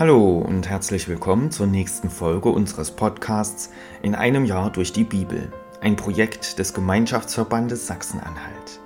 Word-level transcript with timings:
Hallo 0.00 0.38
und 0.38 0.66
herzlich 0.66 1.08
willkommen 1.08 1.50
zur 1.50 1.66
nächsten 1.66 2.08
Folge 2.08 2.48
unseres 2.48 2.90
Podcasts 2.90 3.68
In 4.00 4.14
einem 4.14 4.46
Jahr 4.46 4.72
durch 4.72 4.94
die 4.94 5.04
Bibel, 5.04 5.52
ein 5.82 5.94
Projekt 5.94 6.58
des 6.58 6.72
Gemeinschaftsverbandes 6.72 7.86
Sachsen-Anhalt. 7.86 8.80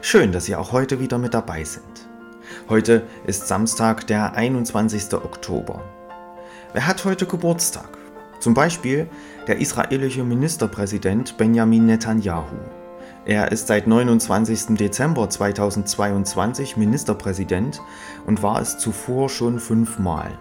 Schön, 0.00 0.32
dass 0.32 0.46
Sie 0.46 0.56
auch 0.56 0.72
heute 0.72 1.00
wieder 1.00 1.18
mit 1.18 1.34
dabei 1.34 1.64
sind. 1.64 2.08
Heute 2.70 3.02
ist 3.26 3.46
Samstag, 3.46 4.06
der 4.06 4.36
21. 4.36 5.12
Oktober. 5.12 5.82
Wer 6.72 6.86
hat 6.86 7.04
heute 7.04 7.26
Geburtstag? 7.26 7.98
Zum 8.40 8.54
Beispiel 8.54 9.06
der 9.46 9.58
israelische 9.58 10.24
Ministerpräsident 10.24 11.36
Benjamin 11.36 11.84
Netanyahu. 11.84 12.56
Er 13.26 13.52
ist 13.52 13.66
seit 13.66 13.86
29. 13.86 14.78
Dezember 14.78 15.28
2022 15.28 16.78
Ministerpräsident 16.78 17.82
und 18.24 18.42
war 18.42 18.62
es 18.62 18.78
zuvor 18.78 19.28
schon 19.28 19.58
fünfmal. 19.58 20.38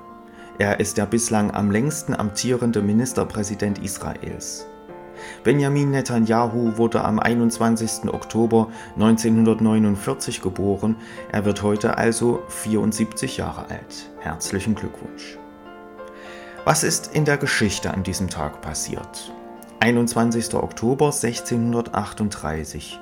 Er 0.59 0.79
ist 0.79 0.97
der 0.97 1.07
bislang 1.07 1.51
am 1.51 1.71
längsten 1.71 2.13
amtierende 2.13 2.81
Ministerpräsident 2.81 3.79
Israels. 3.79 4.67
Benjamin 5.43 5.91
Netanyahu 5.91 6.77
wurde 6.77 7.03
am 7.03 7.19
21. 7.19 8.13
Oktober 8.13 8.69
1949 8.95 10.41
geboren. 10.41 10.97
Er 11.31 11.45
wird 11.45 11.63
heute 11.63 11.97
also 11.97 12.43
74 12.49 13.37
Jahre 13.37 13.69
alt. 13.69 14.11
Herzlichen 14.19 14.75
Glückwunsch. 14.75 15.39
Was 16.65 16.83
ist 16.83 17.15
in 17.15 17.25
der 17.25 17.37
Geschichte 17.37 17.91
an 17.91 18.03
diesem 18.03 18.29
Tag 18.29 18.61
passiert? 18.61 19.33
21. 19.79 20.53
Oktober 20.53 21.07
1638. 21.07 22.99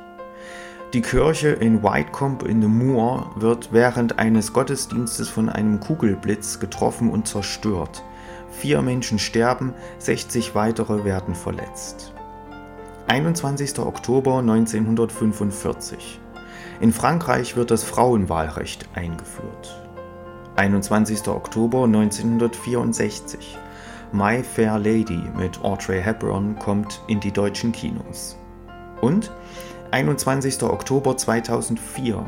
Die 0.94 1.02
Kirche 1.02 1.50
in 1.50 1.84
Whitecombe 1.84 2.48
in 2.48 2.62
the 2.62 2.68
Moor 2.68 3.32
wird 3.36 3.70
während 3.72 4.20
eines 4.20 4.52
Gottesdienstes 4.52 5.30
von 5.30 5.48
einem 5.48 5.80
Kugelblitz 5.80 6.60
getroffen 6.60 7.10
und 7.10 7.28
zerstört. 7.28 8.04
Vier 8.50 8.82
Menschen 8.82 9.18
sterben, 9.18 9.74
60 10.00 10.54
weitere 10.54 11.06
werden 11.06 11.34
verletzt. 11.34 12.14
21. 13.08 13.80
Oktober 13.80 14.40
1945. 14.40 16.20
In 16.82 16.92
Frankreich 16.92 17.56
wird 17.56 17.72
das 17.72 17.84
Frauenwahlrecht 17.84 18.90
eingeführt. 18.94 19.82
21. 20.58 21.28
Oktober 21.28 21.86
1964. 21.86 23.58
My 24.12 24.44
Fair 24.44 24.78
Lady 24.78 25.22
mit 25.38 25.64
Audrey 25.64 26.02
Hepburn 26.02 26.60
kommt 26.60 27.02
in 27.08 27.22
die 27.22 27.32
deutschen 27.32 27.72
Kinos. 27.72 28.38
Und 29.00 29.32
21. 29.92 30.64
Oktober 30.64 31.18
2004. 31.18 32.26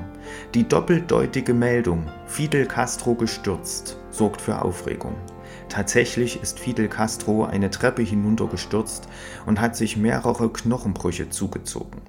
Die 0.53 0.67
doppeldeutige 0.67 1.53
Meldung 1.53 2.09
Fidel 2.25 2.66
Castro 2.66 3.16
gestürzt 3.16 3.97
sorgt 4.09 4.42
für 4.42 4.61
Aufregung. 4.61 5.16
Tatsächlich 5.69 6.41
ist 6.41 6.59
Fidel 6.59 6.89
Castro 6.89 7.45
eine 7.45 7.69
Treppe 7.69 8.02
hinuntergestürzt 8.02 9.08
und 9.45 9.61
hat 9.61 9.78
sich 9.78 9.95
mehrere 9.95 10.50
Knochenbrüche 10.50 11.30
zugezogen. 11.30 12.02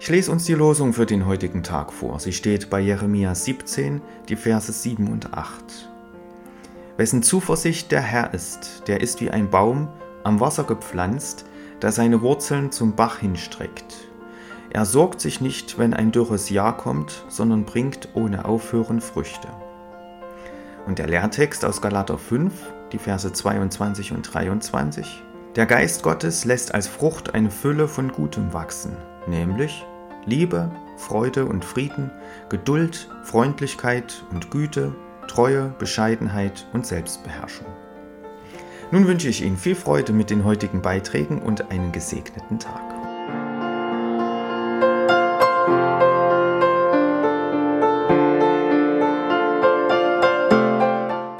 Ich 0.00 0.08
lese 0.08 0.32
uns 0.32 0.42
die 0.44 0.54
Losung 0.54 0.92
für 0.92 1.06
den 1.06 1.24
heutigen 1.24 1.62
Tag 1.62 1.92
vor. 1.92 2.18
Sie 2.18 2.32
steht 2.32 2.68
bei 2.68 2.80
Jeremia 2.80 3.32
17, 3.32 4.02
die 4.28 4.34
Verse 4.34 4.72
7 4.72 5.06
und 5.06 5.34
8. 5.34 5.88
Wessen 6.96 7.22
Zuversicht 7.22 7.92
der 7.92 8.02
Herr 8.02 8.34
ist, 8.34 8.82
der 8.88 9.02
ist 9.02 9.20
wie 9.20 9.30
ein 9.30 9.50
Baum 9.50 9.86
am 10.24 10.40
Wasser 10.40 10.64
gepflanzt, 10.64 11.44
der 11.80 11.92
seine 11.92 12.22
Wurzeln 12.22 12.72
zum 12.72 12.96
Bach 12.96 13.18
hinstreckt. 13.18 13.94
Er 14.76 14.84
sorgt 14.84 15.22
sich 15.22 15.40
nicht, 15.40 15.78
wenn 15.78 15.94
ein 15.94 16.12
dürres 16.12 16.50
Jahr 16.50 16.76
kommt, 16.76 17.24
sondern 17.30 17.64
bringt 17.64 18.10
ohne 18.12 18.44
Aufhören 18.44 19.00
Früchte. 19.00 19.48
Und 20.86 20.98
der 20.98 21.06
Lehrtext 21.06 21.64
aus 21.64 21.80
Galater 21.80 22.18
5, 22.18 22.52
die 22.92 22.98
Verse 22.98 23.32
22 23.32 24.12
und 24.12 24.34
23. 24.34 25.22
Der 25.54 25.64
Geist 25.64 26.02
Gottes 26.02 26.44
lässt 26.44 26.74
als 26.74 26.88
Frucht 26.88 27.32
eine 27.32 27.50
Fülle 27.50 27.88
von 27.88 28.12
Gutem 28.12 28.52
wachsen, 28.52 28.98
nämlich 29.26 29.82
Liebe, 30.26 30.70
Freude 30.98 31.46
und 31.46 31.64
Frieden, 31.64 32.10
Geduld, 32.50 33.08
Freundlichkeit 33.22 34.26
und 34.30 34.50
Güte, 34.50 34.94
Treue, 35.26 35.74
Bescheidenheit 35.78 36.66
und 36.74 36.84
Selbstbeherrschung. 36.84 37.68
Nun 38.90 39.06
wünsche 39.06 39.28
ich 39.28 39.42
Ihnen 39.42 39.56
viel 39.56 39.74
Freude 39.74 40.12
mit 40.12 40.28
den 40.28 40.44
heutigen 40.44 40.82
Beiträgen 40.82 41.40
und 41.40 41.70
einen 41.70 41.92
gesegneten 41.92 42.58
Tag. 42.58 43.15
Thank 45.66 46.00
you. 46.00 46.05